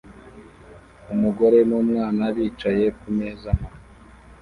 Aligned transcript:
Umugore 1.13 1.57
n'umwana 1.69 2.23
bicaye 2.35 2.85
kumeza 2.99 3.49
nto 3.57 3.69